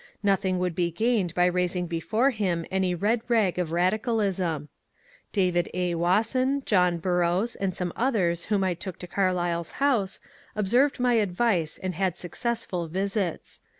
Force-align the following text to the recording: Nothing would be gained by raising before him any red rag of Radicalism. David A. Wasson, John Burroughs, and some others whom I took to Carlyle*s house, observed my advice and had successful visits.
Nothing 0.23 0.57
would 0.57 0.73
be 0.73 0.89
gained 0.89 1.35
by 1.35 1.45
raising 1.45 1.85
before 1.85 2.31
him 2.31 2.65
any 2.71 2.95
red 2.95 3.21
rag 3.27 3.59
of 3.59 3.71
Radicalism. 3.71 4.67
David 5.31 5.69
A. 5.75 5.93
Wasson, 5.93 6.63
John 6.65 6.97
Burroughs, 6.97 7.53
and 7.53 7.75
some 7.75 7.93
others 7.95 8.45
whom 8.45 8.63
I 8.63 8.73
took 8.73 8.97
to 8.97 9.05
Carlyle*s 9.07 9.73
house, 9.77 10.19
observed 10.55 10.99
my 10.99 11.13
advice 11.13 11.77
and 11.83 11.93
had 11.93 12.17
successful 12.17 12.87
visits. 12.87 13.61